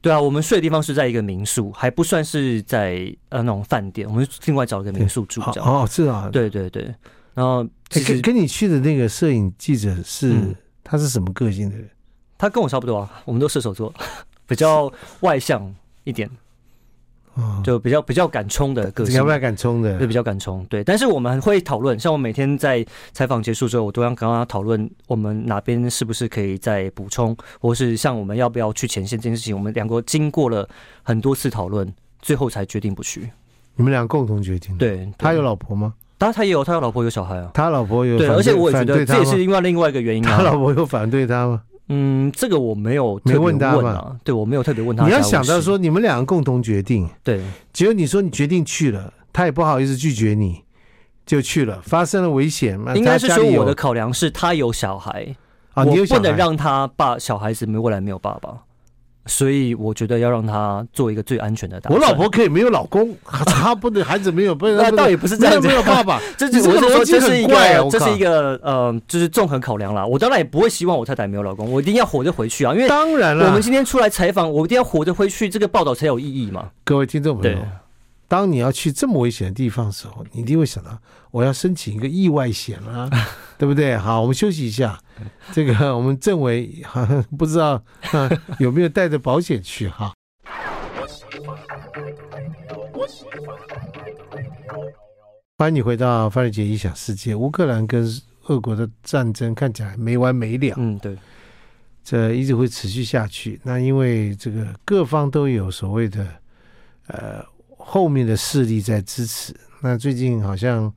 [0.06, 5.68] 对啊，我们睡的地方是在一个民宿，还不算是在呃那种饭店，我们另外找一个民宿住这样。
[5.68, 6.94] 哦，是啊，对对对，
[7.34, 10.56] 然后其实欸跟跟你去的那个摄影记者是嗯。
[10.84, 11.89] 他是什么个性的人？
[12.38, 13.91] 他跟我差不多啊，我们都射手座，
[14.46, 16.30] 比较外向一点，
[17.36, 19.30] 哦，就比较比较敢冲的个性要不。
[19.30, 20.08] 要敢冲的对，？
[20.08, 20.65] 比较敢冲。
[20.69, 30.67] 对，但是我们会讨论，像我每天在采访结束之后，我都要跟他讨论，我们哪边是不是可以再补充，或是像我们要不要去前线这件事情，我们两个经过了
[31.04, 33.30] 很多次讨论，最后才决定不去。
[33.76, 35.93] 你们�俩共同决定的。，对，他有，老婆吗？
[36.17, 37.52] 当然他也有，他有老婆有小孩啊。
[37.54, 40.38] 他老婆有对，而且我也觉得这也是另外另外一个原因啊。
[40.38, 41.62] 他老婆有反对他吗？
[41.88, 43.60] 嗯，这个我没有特别没问
[44.24, 45.06] 对我没有特别问他。
[45.06, 47.39] 你要想到，说，你们两个共同决定，对
[47.71, 50.63] 只有你说你决定去了，他也不好意思拒绝你，
[51.26, 52.95] 就去了，发生了危险嘛？
[52.95, 55.36] 应该是说我的考量是他有小孩，
[55.86, 58.62] 你有小孩不能让他爸小孩子没未来没有爸爸，
[59.28, 62.00] 所以我觉得要让他做一个最安全的打算。
[62.00, 70.06] 我老婆可以没有老公， 他不能孩子没有，不能那倒也不是这样子没有爸爸， 这是你这个逻辑我是说这是一个这是一个呃，就是综合考量啦。
[70.06, 76.70] 我当然也不会希望我太太没有老公，我一定要活着回去啊，因为当然了，我们今天出来采访，我一定要活着回去，这个报道才有意义嘛。
[76.84, 77.58] 各位听众朋友，
[78.28, 80.92] 当你要去这么危险的地方的时候，你一定会想到
[81.36, 83.10] 我要申请一个意外险啊，
[83.60, 83.98] 对不对？
[83.98, 84.98] 好，我们休息一下。
[85.52, 87.74] 这个我们政委好 像不知道、
[88.13, 90.13] 啊、有没有带着保险去哈。
[95.58, 97.36] 欢迎你回到范瑞杰异想世界。
[97.36, 98.08] 乌克兰跟
[98.43, 100.74] 俄国的战争看起来没完没了。
[100.78, 101.17] 嗯，对，
[102.02, 103.60] 这一直会持续下去。
[103.62, 106.26] 那因为这个各方都有所谓的
[107.08, 107.43] 呃
[107.78, 109.54] 后面的势力在支持。
[109.82, 110.91] 那最近好像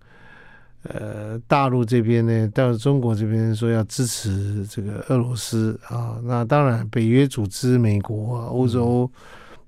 [0.84, 6.18] 呃大陆这边呢，到中国这边说要支持这个俄罗斯啊。
[6.22, 9.10] 那当然，北约组织、美国、欧洲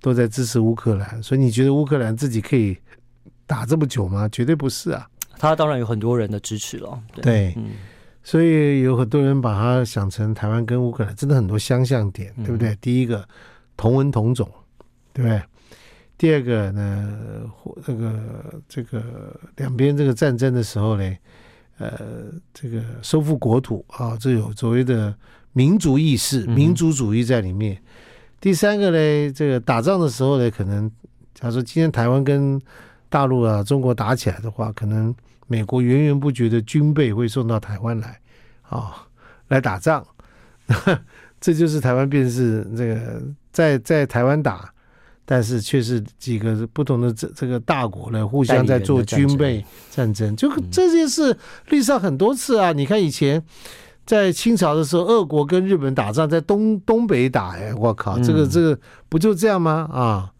[0.01, 1.23] 都在支持乌克兰。
[1.23, 2.77] 所以你觉得乌克兰自己可以
[3.47, 4.29] 打这么久吗？
[4.31, 5.07] 绝对不是啊。
[5.39, 7.03] 他当然有很多人的支持了。
[7.15, 7.71] 对，对嗯，
[8.23, 12.71] 所以有很多人把它想成台湾跟乌克兰真的很多相像点，对不对？
[12.71, 13.27] 嗯第一个
[13.77, 14.49] 同文同种，
[15.13, 15.43] 对不对？
[16.21, 17.51] 第二个呢，
[17.83, 21.17] 这个这个两边这个战争的时候呢，
[21.79, 21.91] 呃，
[22.53, 25.15] 这个收复国土啊，这有所谓的
[25.55, 27.81] 民族意识、嗯民族主义在里面。
[28.39, 30.87] 第三个呢，这个打仗的时候呢，可能
[31.33, 32.61] 假如说今天台湾跟
[33.09, 35.15] 大陆啊、中国打起来的话，可能。
[35.47, 38.11] 美国源源不绝的军备会送到台湾来，
[38.69, 38.93] 啊、哦，
[39.49, 40.07] 来打仗，
[41.41, 44.73] 这就是台湾变成是这个在在台湾打，
[45.25, 51.37] 但是却是几个不同的这这个大国呢互相在做军备战争，就这件事
[51.69, 52.73] 历史上很多次啊。
[52.73, 53.43] 你看以前
[54.05, 58.79] 在清朝的时候，俄国跟日本打仗在东东北打，哎，我靠，这个这个
[59.09, 59.89] 不就这样吗？
[59.93, 60.33] 啊！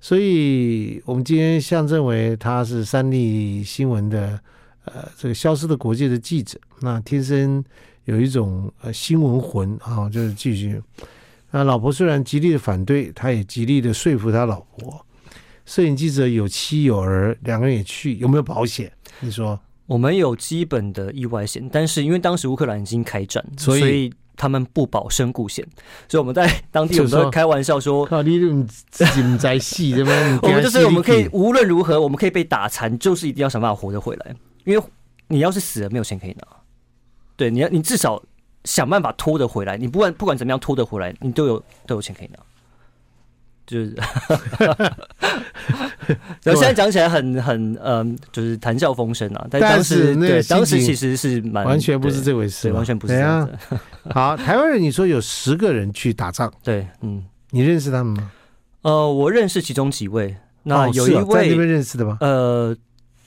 [0.00, 4.38] 所以，我们今天象征为他是三立新闻的
[4.84, 6.56] 呃这个消失的国界的记者。
[6.80, 7.64] 那天生
[8.04, 10.80] 有一种呃新闻魂啊，就是继续。
[11.50, 15.04] 那老婆虽然极力的反对，他也极力的说服他老婆。
[15.64, 18.90] 摄影记者有妻有儿，两个人也去，有没有保险？
[19.20, 19.58] 你说？
[19.86, 25.66] 我们有基本的意外险，但是因为当时乌克兰已经开战，所以，所以他们不保身故险，
[26.08, 28.38] 所以我们在当地我们都开玩笑说： “靠，你
[28.90, 34.34] 自己不在戏对吗？” 我们就是我们可以无论如何，我们可以被打残，就是一定要想办法活着回来，
[34.64, 34.82] 因为
[35.28, 36.46] 你要是死了，没有钱可以拿。
[37.36, 38.22] 对，你要你至少
[38.68, 42.38] 想办法拖得回来，你不管不管怎么样拖得回来，你都有都有钱可以拿。
[43.66, 43.94] 就是，
[46.42, 49.46] 然后现在讲起来很很嗯，就是谈笑风生啊。
[49.50, 53.78] 但当时对当时其实是蛮完全不是这回事，完全不是这样子。
[54.12, 58.30] 好，台湾人，你说有十个人去打仗，对，嗯，你认识他们吗？
[58.82, 62.18] 呃，我认识其中几位，那有一位在那边认识的吗？
[62.20, 62.76] 呃。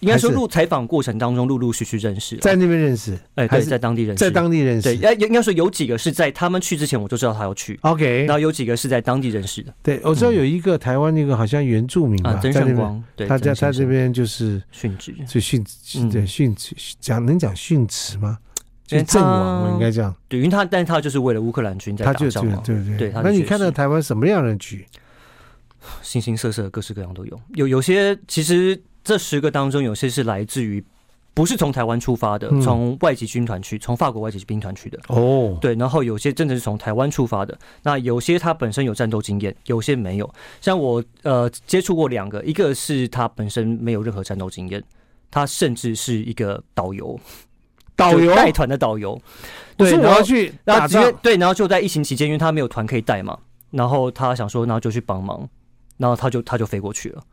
[0.01, 4.97] 应该说，录采访过程当中，陆陆续续认识，在那边认识，哎，对，在当地认识，在当地认识。
[4.97, 8.25] 对，应该说有几个是在他们去之前我就知道他要去，OK。
[8.25, 9.71] 然后有几个是在当地认识的。
[9.83, 15.63] 对，我知道有一个台湾那个好像原住民吧，曾圣光，对，他在他这边就是殉职，就殉，
[16.11, 18.39] 对殉职，讲能讲殉职吗？
[18.87, 20.15] 就阵亡，我应该这样。
[20.27, 23.11] 对，因为他，但他就是为了乌克兰军在打仗嘛，对对对。
[23.23, 24.87] 那你看到台湾什么样的人去？
[26.01, 27.39] 形形色色，各式各样都有。
[27.53, 28.81] 有有些其实。
[29.03, 30.83] 这十个当中，有些是来自于
[31.33, 34.99] 不是从台湾出发的，从外籍军团去，从法国外籍兵团去的。
[35.07, 37.57] 哦，对，然后有些真的是从台湾出发的。
[37.83, 40.29] 那有些他本身有战斗经验，有些没有。
[40.59, 44.83] 像我呃接触过两个，一个是他本身没有任何战斗经验，
[45.31, 47.17] 他甚至是一个导游，
[47.95, 49.19] 导游带团的导游。
[49.77, 53.39] 对，然后去，然后直接对，然后就在疫情期间，因为他没有团可以带嘛，
[53.71, 55.49] 然后他想说，然后就去帮忙，
[55.97, 57.23] 然后他就他就飞过去了。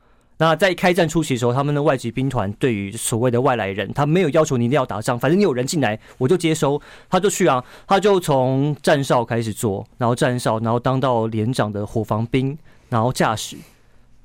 [0.41, 12.57] 那在开战初期的时候，他们的外籍兵团对于所谓的外来人，他没有要求你一定要打仗，反正你有人进来，我就接收，他就去啊，他就从站哨开始做，然后站哨，然后当到连长的火防兵，
[12.89, 13.57] 然后驾驶，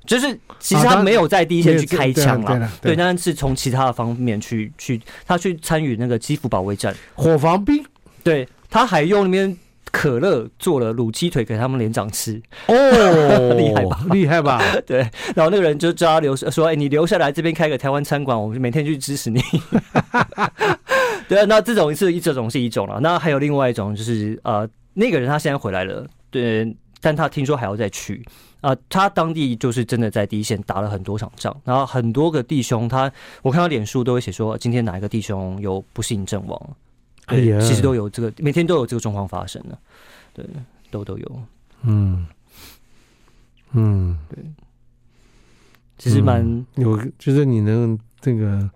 [0.06, 7.84] 就是其实他没有在第一线去开枪了，对，但是从其他的方面去去，他去参与那个基辅保卫战，火防兵，
[8.22, 9.58] 对，他还用那边。
[9.96, 14.00] 可乐做了卤鸡腿给他们连长吃哦， 厉害吧？
[14.10, 14.60] 厉害吧？
[14.84, 14.98] 对，
[15.36, 19.40] 然后那个人就叫他留，说：“哎、欸，你留下来这边开个台湾餐馆，我们每天去支持你。
[21.28, 22.98] ”对啊，那这种是一这种是一种了。
[23.00, 28.20] 那还有另外一种，就是呃，那个人他现在回来了，对，但他听说还要再去
[28.62, 28.76] 啊、呃。
[28.88, 36.76] 他当地就是真的在第一线打了很多场仗，然后很多个弟兄他，他我看到脸书都会写说，今天哪一个弟兄有不幸阵亡。
[37.26, 39.78] 对，其实都有这个，每天都有这个状况发生的，
[40.32, 40.46] 对，
[40.90, 41.42] 都都有，
[41.82, 42.26] 嗯，
[43.72, 44.44] 嗯，对，
[45.98, 48.70] 其实蛮有，就是你能这个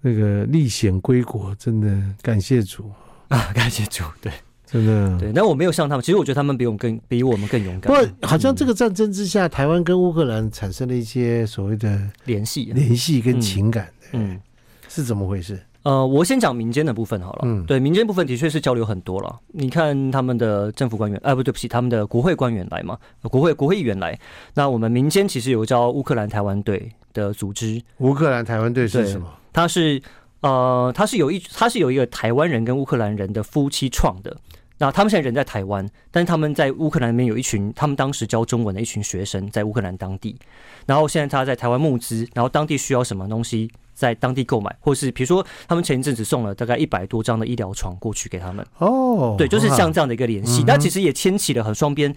[0.00, 2.90] 那个历险归国，真的感谢主。
[3.28, 4.32] 啊， 感谢主，对，
[4.64, 7.92] 真的，对，但我没有像他们，其实我觉得他们比我们更比我们更勇敢。
[7.92, 14.40] 不过，好像这个战争之下，台湾跟乌克兰产生了一些所谓的联系、联系跟情感，嗯，
[14.88, 15.60] 是怎么回事？
[15.86, 17.42] 呃，我先讲民间的部分好了。
[17.44, 19.38] 嗯，对，民间部分的确是交流很多了。
[19.52, 24.18] 你看他们的政府官员，哎，不对不起，他们的国会官员来嘛，国会国会议员来。
[24.54, 27.80] 那我们民间其实有个叫乌克兰台湾队的组织。
[27.98, 29.32] 乌克兰台湾队是什么？
[29.52, 30.02] 他是
[30.40, 34.36] 呃，他是有一，他是有一个台湾人跟乌克兰人的夫妻创的。
[34.78, 40.36] 那他们现在人在台湾，但是他们在乌克兰那边有一群，他们当时教中文的一群学生在乌克兰当地。
[40.84, 43.70] 然后现在他在台湾募资，然后当地需要什么东西。
[43.96, 48.64] 在当地购买，或是比如说，他们前一阵子送了大概一百多张的医疗床过去给他们。
[48.76, 52.14] 哦，对，就是像这样的一个联系，那、嗯、其实也牵起了很双边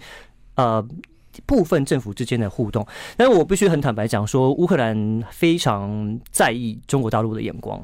[0.56, 0.86] 呃
[1.46, 2.86] 部分政府之间的互动。
[3.16, 7.82] 但是我必须很坦白讲说，乌克兰非常在意中国大陆的眼光，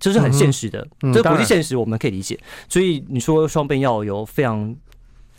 [0.00, 2.34] 这、是很现实的，嗯、这个国际现实我们可以理解。
[2.42, 4.76] 嗯、所以你说双边要有非常。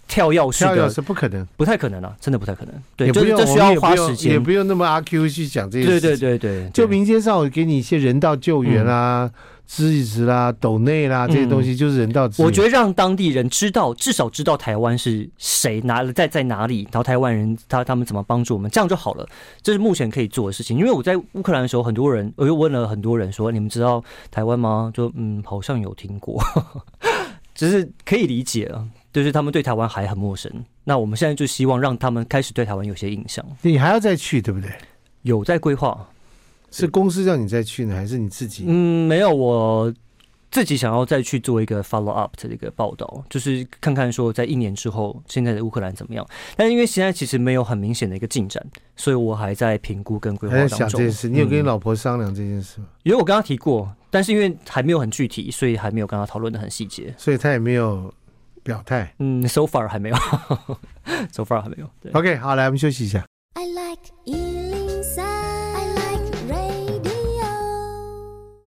[0.09, 2.73] 跳跃式的是不可能，不太可能啊，真的不太可能。
[2.97, 5.85] 对，就这需要花时间，也不用那么阿 Q 去讲这些。
[5.87, 9.29] 对对对对，就民间上我给你一些人道救援啦、
[9.67, 12.27] 支持啦、斗内啦这些东西，就是人道。
[12.39, 19.27] 我觉得让当地人知道，至少知道台湾是谁，哪在在哪里，然后台湾人他他们怎么帮助我们，这样就好了。
[19.61, 20.75] 这是目前可以做的事情。
[20.75, 26.41] 因为我在乌克兰的时候，很多人我又问了很多人说：“你们知道台湾吗？”就嗯，好像有听过，
[27.53, 28.83] 只是可以理解啊。
[29.11, 30.51] 就是他们对台湾还很陌生，
[30.83, 33.45] 那我们现在就希望让他们开始对台湾有些印象。
[33.61, 34.71] 你还要再去，对不对？
[35.23, 36.07] 有在规划，
[36.71, 38.65] 是公司让你再去呢，还是你自己？
[38.67, 39.93] 嗯，没有，我
[40.51, 46.25] 自己想要再去做一个 follow up 的一个报道，就是看看说在一年之后现在的乌克兰怎么样。
[46.55, 50.77] 但是因为现在其实没有很明显的一个进展，所以我还在评估跟规划当中。
[50.77, 52.87] 想这件事，你有跟你老婆商量这件事吗？
[52.89, 58.11] 嗯、因为我跟她提过，但是因为还没有很具体，所以还没有跟她讨论的很细节，所以她也没有
[58.69, 59.11] 表态。
[59.17, 60.15] 嗯，so far 还没有，
[61.33, 61.89] so far 还没有。
[61.99, 63.25] 对，OK，好，来我们休息一下。
[63.55, 64.11] I like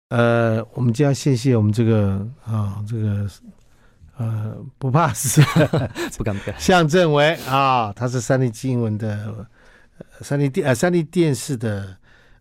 [0.08, 3.26] 呃，我们就要谢谢我们这个啊，这个
[4.18, 5.42] 呃不怕死，
[6.18, 9.46] 不敢不敢，向正维啊，他是三立新闻的
[10.20, 11.96] 三立电呃三立电视的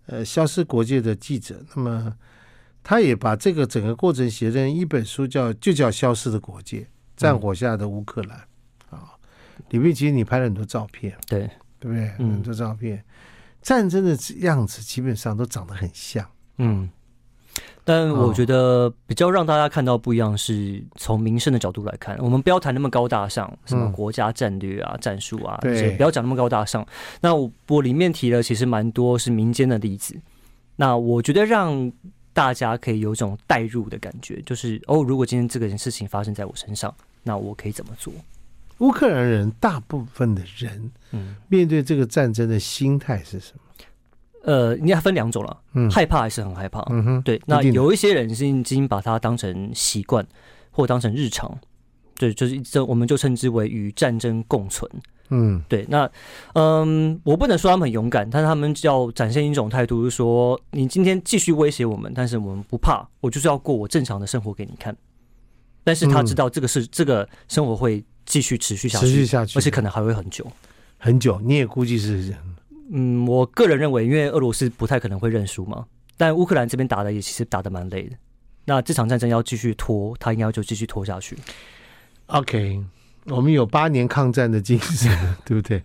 [0.08, 2.14] 呃消失国界的记者，那么
[2.84, 6.86] 他也把这个整个过程写成一本书叫，叫就叫《消失的国界：
[7.22, 8.38] 战火下的乌克兰》
[8.96, 9.14] 啊，
[9.70, 11.50] 里面其实你拍了很多照片，对。
[11.80, 12.08] 对不对？
[12.10, 13.04] 很多照片，
[13.60, 16.24] 战争的样子基本上都长得很像，
[16.58, 16.88] 嗯。
[17.84, 26.86] 但我觉得比较让大家看到不一样，是从民生的角度来看，我们不要谈那么高大上，什么国家战略啊、战术啊，对，不要讲那么高大上。
[27.20, 30.16] 那我我里面提了其实蛮多是民间的例子。
[30.76, 31.92] 那我觉得让
[32.32, 38.14] 大家可以有种代入的感觉，就是哦，如果今天这个事情发生在我身上，那我可以怎么做？
[38.80, 43.62] 乌克兰人大部分的人，嗯，面对这个战争的心态是什么？
[44.44, 47.40] 呃，应该分两种了，嗯，害怕还是很害怕，嗯哼，对。
[47.46, 50.26] 那有一些人是已经把它当成习惯，
[50.72, 51.56] 或当成日常，
[52.16, 54.90] 对，就是这我们就称之为与战争共存，
[55.30, 55.86] 嗯，对。
[55.88, 56.10] 那
[56.54, 64.98] 嗯，我不能说他们很勇敢，但是他们要展现一种态度，就是说你今天继续威胁我们，但是我们不怕，我就是要过我正常的生活给你看。
[65.84, 70.46] 但是他知道这个是、嗯、这个生活会继续持续下去，持续下去，而且可能还会很久，
[70.98, 71.40] 很久。
[71.44, 72.42] 你也估计是这样。
[72.92, 75.86] 嗯，我个人认为，因为俄罗斯不太可能会认输嘛，
[76.18, 78.16] 但乌克兰这边打的也其实打的蛮累的。
[78.66, 81.38] 那这场战争要继续拖，他应该就继续拖下去。
[82.28, 82.84] OK，
[83.26, 85.10] 我们有八年抗战的精神，
[85.44, 85.82] 对不对？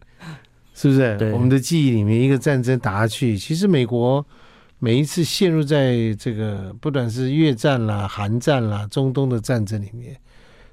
[0.74, 1.16] 是不是？
[1.16, 1.32] 对。
[1.32, 4.24] 我们的记忆里面，一个战争打下去，其实美国
[4.78, 10.16] 每一次陷入在这个不管是越战啦、韩战啦、中东的战争里面。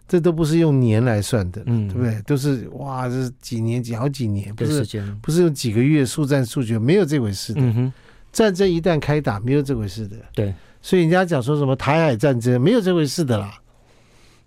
[0.06, 2.22] 这都不是用年来算的，嗯，对不对？
[2.24, 4.86] 都是哇，这是几年几好几年，不是
[5.22, 7.62] 不是用几个月速战速决，没有这回事的。
[7.62, 7.92] 嗯，
[8.32, 10.18] 战争一旦开打，没有这回事的。
[10.36, 13.58] 对，所以人家讲说什么台海战争，没有这回事的啦。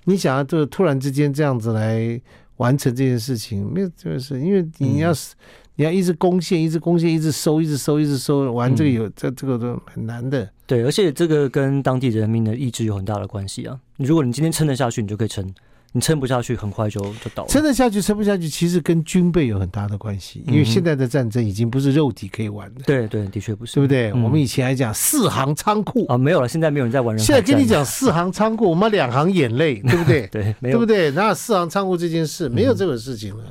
[0.04, 2.20] 你想要就突然之间这样子来
[2.58, 5.34] 完成这件事情，没有这回事，因为你要是。
[5.76, 10.48] 你要一直攻陷，一直攻陷，一直收，一直收，一直收，玩这个有这、嗯、这个都很难的。
[10.66, 13.78] 对，而且这个跟当地人民的意志有很大的关系啊。
[13.98, 15.44] 如果你今天撑得下去，你就可以撑；
[15.92, 17.48] 你撑不下去，很快就就倒了。
[17.50, 20.42] 撑得下去，撑不下去，其实跟军备有很大的关系。
[20.46, 22.80] 因为现在的战争已经不是肉体可以玩的。
[22.86, 24.10] 对对，的确不是，对不对？
[24.12, 27.22] 嗯、我们以前还讲四行仓库啊，没有了，现在没有人在玩人。
[27.22, 30.26] 现在跟你讲四行仓库，我们两行眼泪，对不对？
[30.32, 31.10] 对，没有，对不对？
[31.10, 32.48] 哪有四行仓库这件事？
[32.48, 33.44] 没有这个事情了。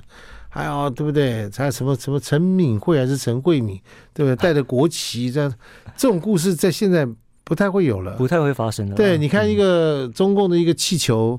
[0.55, 1.49] 嗯还有对不对？
[1.55, 3.77] 还有什么什么陈敏慧还是陈慧敏，
[4.13, 4.35] 对不对？
[4.41, 5.53] 带着国旗这样，
[5.97, 7.05] 这种故事在现在
[7.43, 8.95] 不太会有了，不太会发生了。
[8.95, 11.37] 对，你看一个中共的一个气球，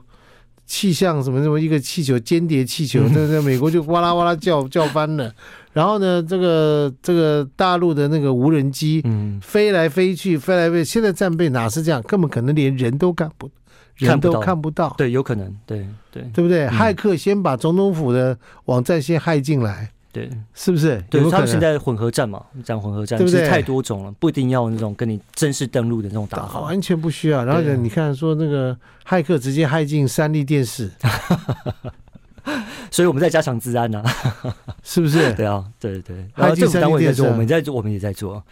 [0.67, 5.33] 气象什么什么一个气球，间谍气球， 在在美国就哇啦哇啦叫叫翻了。
[5.73, 10.85] 然后呢，这个这个大陆的那个无人机，嗯，飞来飞去，飞来飞去。
[10.85, 12.03] 现在战备哪是这样？
[12.03, 13.51] 根本可能连人都干不。
[13.97, 16.69] 人都看不到，对，有可能，对对，对不对？
[16.69, 21.03] 骇客先把总统府的网站先骇进来，对，是不是？
[21.09, 23.49] 对，他们现在混合战嘛，讲混合战，对不对？
[23.49, 27.43] 太多种了，不一定要那种跟你正式登录的那种打法，完全不需要。
[27.45, 30.91] 然后你看，说那个骇客直接骇进三立电视，
[32.91, 34.05] 所以我们在加强治安呢，
[34.85, 35.33] 是不是？
[35.33, 36.17] 对啊，对对。
[36.35, 38.43] 然后政府单位在做，我们在做，我们也在做，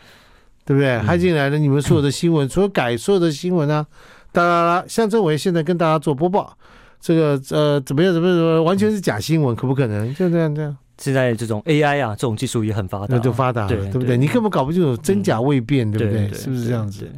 [0.64, 0.98] 对不对？
[1.00, 3.86] 骇进来了，你们所有的新闻，除了改所有的新闻啊。
[4.34, 6.58] 哒啦啦，向政维现在跟大家做播报，
[7.00, 8.12] 这个呃怎么样？
[8.12, 8.36] 怎么样？
[8.36, 9.54] 怎么完全是假新闻？
[9.54, 10.12] 可不可能？
[10.14, 10.76] 就这样这样。
[10.98, 14.08] 现在这种 AI 啊，这种技术也很发达，那就发达了，对，对不对？
[14.08, 16.32] 对，你根本搞不清楚真假未辨，对不对？
[16.32, 17.08] 是不是这样子？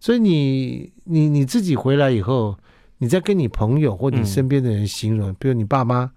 [0.00, 2.56] 所以你你你自己回来以后，
[2.98, 6.10] 你再跟你朋友或你身边的人形容，比如你爸妈、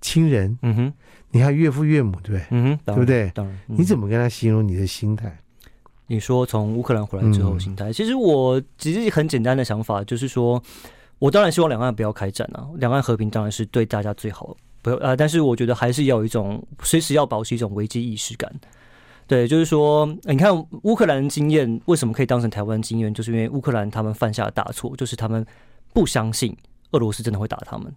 [0.00, 0.92] 亲人，嗯哼，
[1.30, 2.46] 你还有岳父岳母，对不对？
[2.50, 3.30] 嗯哼，对不对？
[3.34, 5.38] 当然，你怎么跟他形容你的心态？
[6.10, 10.60] 你说从乌克兰回来之后心态，其实我其实很简单的想法，就是说，
[11.18, 18.50] 我当然希望两岸不要开战啊，两岸和平当然是对大家最好，不呃，但是我觉得还是要有一种随时要保持一种危机意识感。
[19.26, 20.50] 对，就是说，你看
[20.84, 25.44] 乌克兰的经验为什么可以当成台湾经验，就是因为乌克兰他们犯下的大错，就是他们
[25.92, 26.56] 不相信
[26.92, 27.94] 俄罗斯真的会打他们，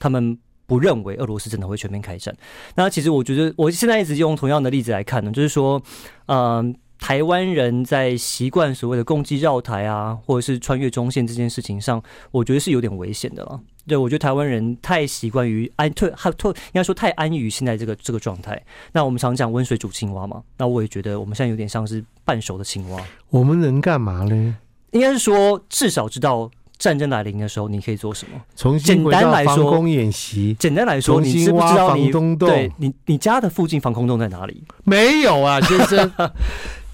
[0.00, 0.36] 他们
[0.66, 2.36] 不认为俄罗斯真的会全面开战。
[2.74, 5.80] 那其实我觉得我现在一直用同样的例子来看呢，就是说，
[6.26, 6.74] 嗯。
[7.04, 13.60] 台湾人在习惯所谓的共济绕台啊，或者是穿越中线这件事情上，我觉得是有点危险的了。
[13.86, 18.58] 对，我觉得台湾人太习惯于安退，还退，应该说太安于现在这个这个状态。
[18.90, 22.98] 那我们常讲温水煮青蛙嘛，那我也觉得我们现在有点像是半熟的青蛙。
[23.28, 24.56] 我们能干嘛呢？
[24.92, 28.40] 应该是说，至少知道战争来临的时候，你可以做什么。
[28.56, 30.56] 重新回到防空演习。
[30.58, 34.64] 简单来说，你知不知道你对你你家的附近防空洞在哪里？
[34.84, 36.10] 没有啊，先生。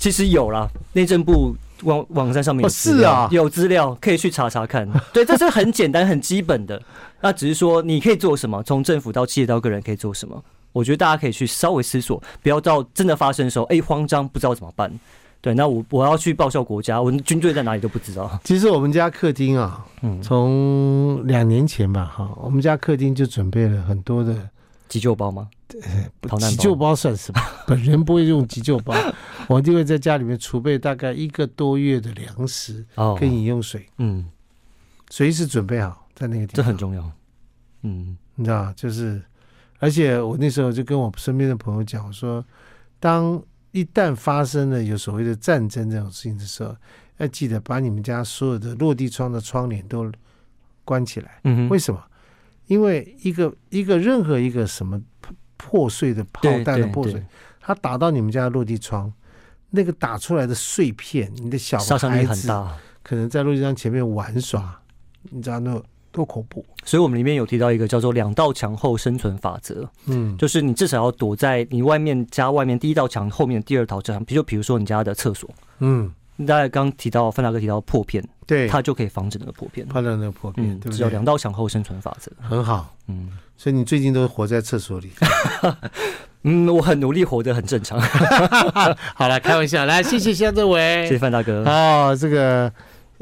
[0.01, 1.55] 其实有啦，内政部。
[1.85, 4.87] 网网站上面有资料，哦，是啊，有资料可以去查查看。
[5.15, 6.79] 对，这是很简单、很基本的。
[7.23, 10.45] 那只是说你可以做什么，从政府到企业到个人可以做什么。
[10.73, 14.93] 我觉得大家可以去稍微思索，不要到真的发生的时候，哎，慌张不知道怎么办。
[15.41, 18.39] 对，那我我要去报效国家，我军队在哪里都不知道。
[18.45, 24.37] 其实我们家客厅啊，嗯，从两年前吧，哈，我们家客厅就准备了很多的
[24.91, 25.49] 急救包吗？
[26.41, 27.41] 急救包算什么？
[27.65, 28.93] 本人不会用急救包，
[29.49, 32.85] 我就会在家里面储备大概一个多月的粮食
[33.19, 34.27] 跟饮用水，嗯，
[35.09, 37.09] 随时准备好在那个地方，这很重要。
[37.83, 39.23] 嗯，你知道，就是，
[39.79, 42.45] 而且我那时候就跟我身边的朋友讲，我说，
[42.99, 46.77] 当一旦发生了有所谓的战争这种事情的时候，
[47.19, 50.11] 要记得把你们家所有的落地窗的窗帘都
[50.85, 51.41] 关起来。
[51.45, 52.03] 嗯，为什么？
[52.71, 54.99] 因为一个一个任何一个什么。
[55.63, 57.23] 破碎的炮弹的破碎，
[57.61, 59.13] 它打到你们家的落地窗，
[59.69, 62.49] 那个打出来的碎片，你的小孩子
[63.03, 64.81] 可能在落地窗前面玩耍，
[65.25, 65.79] 你知道那
[66.11, 66.65] 多恐怖。
[66.83, 75.49] 所以我们里面有提到一个叫做“两道墙后生存法则”，嗯，就是你至少要躲在你外面家外面第一道墙后面的第二道墙，比如比如说你家的厕所，
[75.81, 76.11] 嗯，
[76.47, 80.97] 大家刚提到范大哥提到破片，对，它就可以防止那个破片，防止那个破片，嗯，对对？
[80.97, 83.31] 只要两道墙后生存法则，很好，嗯。
[83.57, 85.11] 所以你最近都活在厕所里？
[86.43, 88.01] 嗯，我很努力活得很正常。
[89.15, 91.63] 好了，开玩笑，来，谢谢乡政委，谢谢范大哥。
[91.65, 92.73] 哦，这个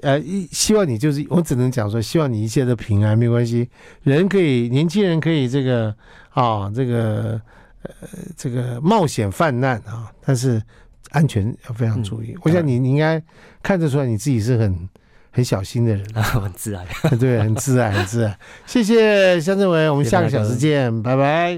[0.03, 0.19] 呃，
[0.51, 3.69] 希望你就是，我只能讲说，希望你一切都平安，没关系。
[4.05, 5.89] 人可以，年轻人可以这个
[6.31, 7.39] 啊、哦，这个
[7.83, 7.93] 呃，
[8.37, 10.63] 这个冒险犯难啊、哦，但是
[11.11, 12.31] 安全要非常注意。
[12.31, 13.21] 嗯、我想你你应该
[13.61, 14.89] 看得出来，你自己是很。
[15.31, 16.85] 很小心的人， 很自然，
[17.19, 18.37] 对，很自然，很自然。
[18.67, 21.57] 谢谢乡政委，我们下个小时见，拜拜。